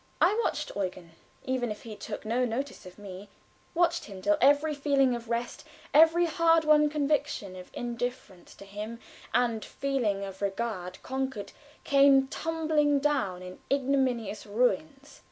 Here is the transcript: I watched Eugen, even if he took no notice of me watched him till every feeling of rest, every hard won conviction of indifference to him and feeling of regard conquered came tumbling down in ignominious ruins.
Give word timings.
I 0.19 0.33
watched 0.43 0.71
Eugen, 0.75 1.11
even 1.45 1.69
if 1.69 1.83
he 1.83 1.95
took 1.95 2.25
no 2.25 2.43
notice 2.43 2.87
of 2.87 2.97
me 2.97 3.29
watched 3.75 4.05
him 4.05 4.19
till 4.19 4.35
every 4.41 4.73
feeling 4.73 5.15
of 5.15 5.29
rest, 5.29 5.63
every 5.93 6.25
hard 6.25 6.65
won 6.65 6.89
conviction 6.89 7.55
of 7.55 7.69
indifference 7.71 8.55
to 8.55 8.65
him 8.65 8.99
and 9.31 9.63
feeling 9.63 10.23
of 10.25 10.41
regard 10.41 11.03
conquered 11.03 11.51
came 11.83 12.25
tumbling 12.29 12.99
down 12.99 13.43
in 13.43 13.59
ignominious 13.71 14.47
ruins. 14.47 15.19